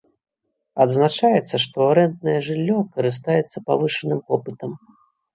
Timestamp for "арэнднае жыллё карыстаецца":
1.91-3.57